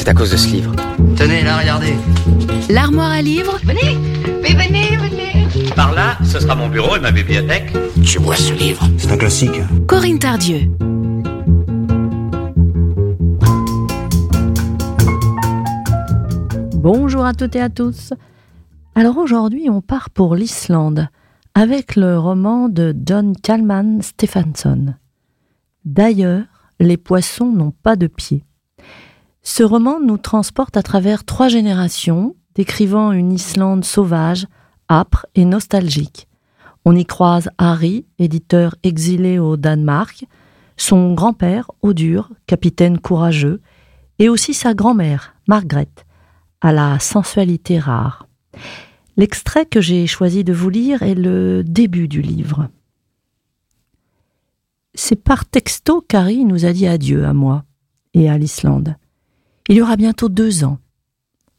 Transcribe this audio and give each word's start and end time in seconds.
C'est 0.00 0.08
à 0.08 0.14
cause 0.14 0.30
de 0.30 0.38
ce 0.38 0.48
livre. 0.48 0.74
Tenez, 1.14 1.42
là, 1.42 1.58
regardez. 1.58 1.92
L'armoire 2.70 3.10
à 3.10 3.20
livres 3.20 3.58
Venez, 3.62 3.98
mais 4.40 4.54
venez, 4.54 4.96
venez. 4.96 5.72
Par 5.76 5.92
là, 5.92 6.16
ce 6.24 6.40
sera 6.40 6.54
mon 6.54 6.70
bureau 6.70 6.96
et 6.96 7.00
ma 7.00 7.10
bibliothèque. 7.10 7.70
Tu 8.02 8.18
vois 8.18 8.34
ce 8.34 8.54
livre 8.54 8.82
C'est 8.96 9.12
un 9.12 9.18
classique. 9.18 9.60
Corinne 9.86 10.18
Tardieu. 10.18 10.70
Bonjour 16.76 17.26
à 17.26 17.34
toutes 17.34 17.56
et 17.56 17.60
à 17.60 17.68
tous. 17.68 18.14
Alors 18.94 19.18
aujourd'hui, 19.18 19.68
on 19.68 19.82
part 19.82 20.08
pour 20.08 20.34
l'Islande 20.34 21.08
avec 21.54 21.94
le 21.94 22.18
roman 22.18 22.70
de 22.70 22.96
John 23.04 23.36
Kalman 23.36 24.00
Stephenson. 24.00 24.94
D'ailleurs, 25.84 26.44
les 26.78 26.96
poissons 26.96 27.52
n'ont 27.52 27.74
pas 27.82 27.96
de 27.96 28.06
pieds. 28.06 28.46
Ce 29.52 29.64
roman 29.64 29.98
nous 29.98 30.16
transporte 30.16 30.76
à 30.76 30.82
travers 30.84 31.24
trois 31.24 31.48
générations, 31.48 32.36
décrivant 32.54 33.10
une 33.10 33.32
Islande 33.32 33.84
sauvage, 33.84 34.46
âpre 34.88 35.26
et 35.34 35.44
nostalgique. 35.44 36.28
On 36.84 36.94
y 36.94 37.04
croise 37.04 37.50
Harry, 37.58 38.06
éditeur 38.20 38.76
exilé 38.84 39.40
au 39.40 39.56
Danemark, 39.56 40.24
son 40.76 41.14
grand-père, 41.14 41.68
Odur, 41.82 42.30
capitaine 42.46 43.00
courageux, 43.00 43.60
et 44.20 44.28
aussi 44.28 44.54
sa 44.54 44.72
grand-mère, 44.72 45.34
Margaret, 45.48 45.90
à 46.60 46.70
la 46.70 47.00
sensualité 47.00 47.80
rare. 47.80 48.28
L'extrait 49.16 49.66
que 49.66 49.80
j'ai 49.80 50.06
choisi 50.06 50.44
de 50.44 50.52
vous 50.52 50.70
lire 50.70 51.02
est 51.02 51.16
le 51.16 51.64
début 51.64 52.06
du 52.06 52.22
livre. 52.22 52.68
C'est 54.94 55.20
par 55.20 55.44
texto 55.44 56.02
qu'Harry 56.02 56.44
nous 56.44 56.66
a 56.66 56.72
dit 56.72 56.86
adieu 56.86 57.24
à 57.24 57.34
moi 57.34 57.64
et 58.14 58.30
à 58.30 58.38
l'Islande. 58.38 58.94
Il 59.70 59.76
y 59.76 59.82
aura 59.82 59.94
bientôt 59.94 60.28
deux 60.28 60.64
ans. 60.64 60.78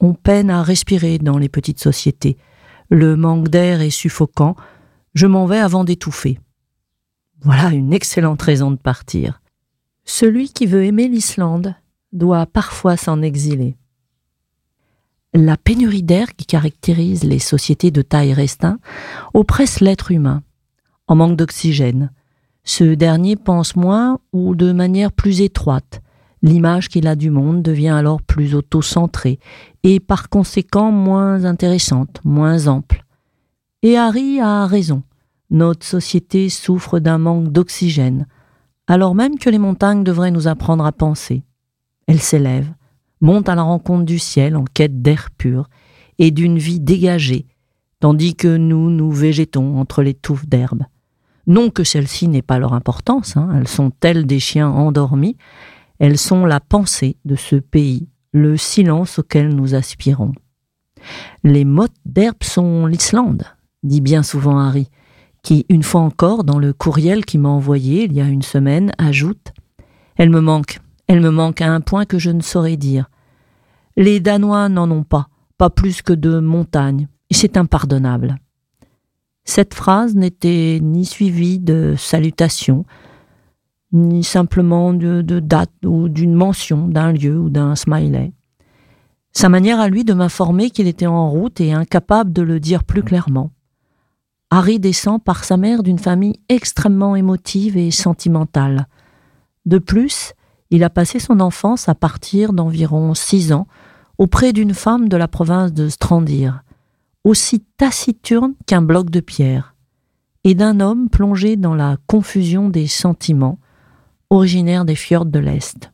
On 0.02 0.14
peine 0.14 0.50
à 0.50 0.64
respirer 0.64 1.18
dans 1.18 1.38
les 1.38 1.48
petites 1.48 1.80
sociétés. 1.80 2.36
Le 2.90 3.16
manque 3.16 3.48
d'air 3.48 3.80
est 3.80 3.90
suffocant. 3.90 4.58
Je 5.14 5.28
m'en 5.28 5.46
vais 5.46 5.60
avant 5.60 5.86
d'étouffer. 5.86 6.38
Voilà 7.42 7.70
une 7.70 7.94
excellente 7.94 8.42
raison 8.42 8.70
de 8.70 8.76
partir. 8.76 9.42
Celui 10.04 10.50
qui 10.50 10.66
veut 10.66 10.84
aimer 10.84 11.08
l'Islande 11.08 11.74
doit 12.12 12.46
parfois 12.48 12.98
s'en 12.98 13.22
exiler. 13.22 13.78
La 15.34 15.56
pénurie 15.56 16.04
d'air 16.04 16.36
qui 16.36 16.46
caractérise 16.46 17.24
les 17.24 17.40
sociétés 17.40 17.92
de 17.92 18.02
taille 18.02 18.34
restreinte 18.34 18.82
oppresse 19.34 19.80
l'être 19.80 20.12
humain, 20.12 20.44
en 21.08 21.16
manque 21.16 21.38
d'oxygène. 21.38 22.12
Ce 22.66 22.84
dernier 22.84 23.38
pense 23.38 23.78
moins 23.78 24.20
ou 24.34 24.54
de 24.54 24.74
manière 24.74 25.14
plus 25.14 25.40
étroite. 25.40 26.02
L'image 26.44 26.90
qu'il 26.90 27.08
a 27.08 27.16
du 27.16 27.30
monde 27.30 27.62
devient 27.62 27.90
alors 27.90 28.22
plus 28.22 28.56
auto-centrée 28.56 29.40
et 29.84 30.00
par 30.00 30.30
conséquent 30.30 30.92
moins 30.92 31.46
intéressante, 31.46 32.20
moins 32.24 32.68
ample. 32.68 33.06
Et 33.84 33.98
Harry 33.98 34.40
a 34.40 34.66
raison. 34.66 35.04
Notre 35.52 35.86
société 35.86 36.50
souffre 36.50 37.00
d'un 37.00 37.18
manque 37.18 37.52
d'oxygène, 37.52 38.26
alors 38.88 39.16
même 39.16 39.38
que 39.38 39.50
les 39.50 39.60
montagnes 39.60 40.04
devraient 40.04 40.32
nous 40.32 40.48
apprendre 40.48 40.86
à 40.86 40.92
penser. 40.92 41.44
Elles 42.08 42.22
s'élèvent, 42.22 42.74
monte 43.20 43.50
à 43.50 43.56
la 43.56 43.62
rencontre 43.62 44.06
du 44.06 44.18
ciel 44.18 44.56
en 44.56 44.64
quête 44.64 45.02
d'air 45.02 45.30
pur 45.38 45.70
et 46.20 46.32
d'une 46.32 46.58
vie 46.58 46.80
dégagée, 46.80 47.46
tandis 48.00 48.36
que 48.36 48.58
nous, 48.58 48.90
nous 48.90 49.12
végétons 49.12 49.78
entre 49.78 50.04
les 50.04 50.14
touffes 50.14 50.48
d'herbe. 50.48 50.84
Non 51.48 51.70
que 51.70 51.84
celle-ci 51.84 52.28
n'ait 52.28 52.42
pas 52.42 52.60
leur 52.60 52.74
importance, 52.74 53.36
hein, 53.36 53.50
elles 53.56 53.68
sont 53.68 53.92
telles 53.92 54.26
des 54.26 54.40
chiens 54.40 54.70
endormis, 54.70 55.38
elles 56.02 56.18
sont 56.18 56.48
la 56.48 56.60
pensée 56.60 57.18
de 57.26 57.36
ce 57.36 57.56
pays, 57.56 58.10
le 58.34 58.58
silence 58.58 59.20
auquel 59.20 59.50
nous 59.50 59.76
aspirons. 59.76 60.32
Les 61.44 61.64
mottes 61.64 61.92
d'herbe 62.06 62.42
sont 62.42 62.88
l'Islande, 62.88 63.44
dit 63.84 64.02
bien 64.02 64.24
souvent 64.24 64.58
Harry, 64.58 64.90
qui, 65.44 65.68
une 65.70 65.84
fois 65.84 66.02
encore, 66.02 66.44
dans 66.44 66.58
le 66.58 66.74
courriel 66.74 67.24
qu'il 67.24 67.42
m'a 67.42 67.50
envoyé 67.50 68.06
il 68.06 68.14
y 68.14 68.22
a 68.22 68.26
une 68.26 68.42
semaine, 68.42 68.92
ajoute 68.98 69.54
Elle 70.18 70.32
me 70.32 70.42
manque, 70.42 70.80
elle 71.06 71.22
me 71.22 71.30
manque 71.30 71.62
à 71.62 71.72
un 71.72 71.82
point 71.82 72.06
que 72.06 72.18
je 72.18 72.32
ne 72.32 72.42
saurais 72.42 72.78
dire. 72.78 73.08
Les 73.96 74.20
Danois 74.20 74.70
n'en 74.70 74.90
ont 74.90 75.04
pas, 75.04 75.30
pas 75.60 75.70
plus 75.70 76.02
que 76.02 76.14
de 76.14 76.40
montagnes, 76.40 77.10
et 77.30 77.36
c'est 77.36 77.58
impardonnable. 77.58 78.38
Cette 79.44 79.76
phrase 79.76 80.16
n'était 80.16 80.80
ni 80.82 81.06
suivie 81.06 81.60
de 81.60 81.94
salutations, 81.96 82.86
ni 83.92 84.24
simplement 84.24 84.94
de, 84.94 85.22
date 85.40 85.72
ou 85.86 86.10
d'une 86.10 86.34
mention 86.34 86.88
d'un 86.88 87.12
lieu 87.12 87.38
ou 87.38 87.50
d'un 87.50 87.76
smiley. 87.76 88.34
Sa 89.34 89.50
manière 89.50 89.80
à 89.80 89.88
lui 89.88 90.04
de 90.04 90.14
m'informer 90.14 90.70
qu'il 90.70 90.88
était 90.88 91.08
en 91.08 91.30
route 91.30 91.62
et 91.62 91.74
incapable 91.74 92.34
de 92.34 92.42
le 92.42 92.60
dire 92.60 92.84
plus 92.84 93.04
clairement. 93.04 93.52
Harry 94.50 94.80
descend 94.80 95.24
par 95.24 95.46
sa 95.46 95.56
mère 95.56 95.84
d'une 95.84 96.00
famille 96.00 96.40
extrêmement 96.50 97.16
émotive 97.16 97.78
et 97.78 97.92
sentimentale. 97.92 98.88
De 99.66 99.78
plus, 99.78 100.34
il 100.72 100.84
a 100.84 100.90
passé 100.90 101.20
son 101.20 101.40
enfance 101.40 101.88
à 101.88 101.96
partir 101.96 102.52
d'environ 102.52 103.14
six 103.14 103.54
ans 103.54 103.68
auprès 104.18 104.54
d'une 104.54 104.74
femme 104.74 105.10
de 105.10 105.18
la 105.18 105.28
province 105.28 105.74
de 105.74 105.90
Strandir, 105.90 106.64
aussi 107.24 107.62
taciturne 107.78 108.54
qu'un 108.68 108.82
bloc 108.82 109.10
de 109.10 109.20
pierre, 109.20 109.74
et 110.44 110.54
d'un 110.54 110.80
homme 110.80 111.10
plongé 111.10 111.56
dans 111.56 111.74
la 111.74 111.98
confusion 112.08 112.70
des 112.70 112.88
sentiments, 112.88 113.60
originaire 114.32 114.86
des 114.86 114.96
fjords 114.96 115.26
de 115.26 115.40
l'Est. 115.40 115.92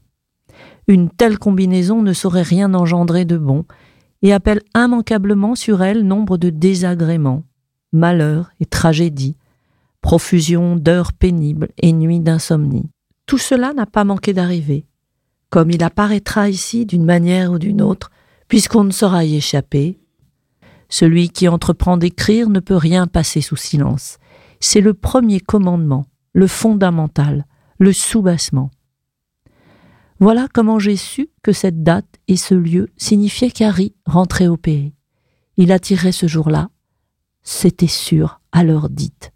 Une 0.87 1.09
telle 1.09 1.37
combinaison 1.37 2.01
ne 2.01 2.13
saurait 2.13 2.43
rien 2.43 2.73
engendrer 2.73 3.25
de 3.25 3.37
bon, 3.37 3.65
et 4.21 4.31
appelle 4.33 4.61
immanquablement 4.75 5.55
sur 5.55 5.83
elle 5.83 6.03
nombre 6.03 6.37
de 6.37 6.49
désagréments, 6.49 7.43
malheurs 7.91 8.51
et 8.59 8.65
tragédies, 8.65 9.35
profusion 10.01 10.75
d'heures 10.75 11.13
pénibles 11.13 11.69
et 11.77 11.91
nuits 11.91 12.19
d'insomnie. 12.19 12.89
Tout 13.25 13.37
cela 13.37 13.73
n'a 13.73 13.85
pas 13.85 14.03
manqué 14.03 14.33
d'arriver, 14.33 14.85
comme 15.49 15.71
il 15.71 15.83
apparaîtra 15.83 16.49
ici 16.49 16.85
d'une 16.85 17.05
manière 17.05 17.51
ou 17.51 17.59
d'une 17.59 17.81
autre, 17.81 18.11
puisqu'on 18.47 18.85
ne 18.85 18.91
saura 18.91 19.25
y 19.25 19.35
échapper. 19.35 19.99
Celui 20.89 21.29
qui 21.29 21.47
entreprend 21.47 21.97
d'écrire 21.97 22.49
ne 22.49 22.59
peut 22.59 22.75
rien 22.75 23.07
passer 23.07 23.41
sous 23.41 23.57
silence. 23.57 24.17
C'est 24.59 24.81
le 24.81 24.93
premier 24.93 25.39
commandement, 25.39 26.05
le 26.33 26.47
fondamental, 26.47 27.45
le 27.77 27.93
soubassement. 27.93 28.71
Voilà 30.19 30.47
comment 30.51 30.79
j'ai 30.79 30.95
su 30.95 31.29
que 31.43 31.51
cette 31.51 31.83
date 31.83 32.19
et 32.27 32.37
ce 32.37 32.55
lieu 32.55 32.89
signifiaient 32.97 33.51
qu'Harry 33.51 33.93
rentrait 34.05 34.47
au 34.47 34.57
pays. 34.57 34.93
Il 35.57 35.71
attirait 35.71 36.11
ce 36.11 36.27
jour-là. 36.27 36.69
C'était 37.43 37.87
sûr, 37.87 38.41
à 38.51 38.63
l'heure 38.63 38.89
dite. 38.89 39.31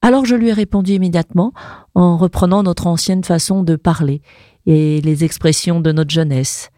Alors 0.00 0.26
je 0.26 0.36
lui 0.36 0.50
ai 0.50 0.52
répondu 0.52 0.92
immédiatement 0.92 1.52
en 1.94 2.16
reprenant 2.16 2.62
notre 2.62 2.86
ancienne 2.86 3.24
façon 3.24 3.62
de 3.62 3.74
parler 3.74 4.22
et 4.66 5.00
les 5.00 5.24
expressions 5.24 5.80
de 5.80 5.92
notre 5.92 6.10
jeunesse. 6.10 6.70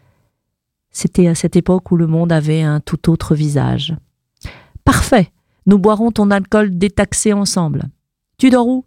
C'était 0.91 1.27
à 1.27 1.35
cette 1.35 1.55
époque 1.55 1.91
où 1.91 1.97
le 1.97 2.07
monde 2.07 2.31
avait 2.31 2.63
un 2.63 2.79
tout 2.79 3.11
autre 3.11 3.35
visage. 3.35 3.95
Parfait, 4.83 5.31
nous 5.65 5.77
boirons 5.77 6.11
ton 6.11 6.31
alcool 6.31 6.77
détaxé 6.77 7.33
ensemble. 7.33 7.89
Tu 8.37 8.49
dors 8.49 8.67
où? 8.67 8.85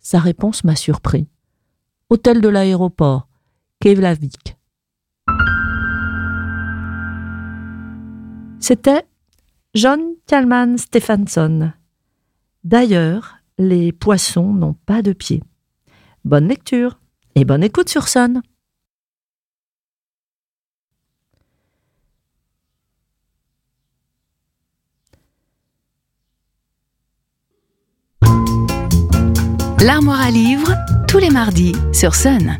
Sa 0.00 0.18
réponse 0.18 0.64
m'a 0.64 0.76
surpris. 0.76 1.28
Hôtel 2.08 2.40
de 2.40 2.48
l'aéroport, 2.48 3.28
Kevlavik. 3.80 4.56
C'était 8.58 9.04
John 9.74 10.00
Kalman 10.26 10.78
Stephenson. 10.78 11.72
D'ailleurs, 12.64 13.36
les 13.58 13.92
poissons 13.92 14.52
n'ont 14.52 14.74
pas 14.74 15.02
de 15.02 15.12
pieds. 15.12 15.42
Bonne 16.24 16.48
lecture 16.48 16.98
et 17.34 17.44
bonne 17.44 17.62
écoute 17.62 17.88
sur 17.88 18.08
Sun. 18.08 18.42
L'armoire 29.82 30.20
à 30.20 30.30
livres, 30.30 30.76
tous 31.08 31.16
les 31.16 31.30
mardis 31.30 31.74
sur 31.90 32.14
Sun. 32.14 32.58